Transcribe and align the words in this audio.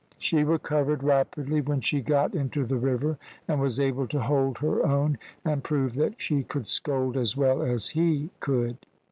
She 0.17 0.43
recovered 0.43 1.03
rapidly 1.03 1.61
when 1.61 1.79
she 1.79 2.01
got 2.01 2.33
into 2.33 2.65
the 2.65 2.75
river, 2.77 3.19
and 3.47 3.61
was 3.61 3.79
able 3.79 4.07
to 4.07 4.19
hold 4.21 4.57
her 4.57 4.83
own, 4.83 5.19
and 5.45 5.63
prove 5.63 5.93
that 5.93 6.19
she 6.19 6.41
could 6.41 6.67
scold 6.67 7.15
as 7.15 7.37
well 7.37 7.61
as 7.61 7.89
he 7.89 8.31
could. 8.39 8.79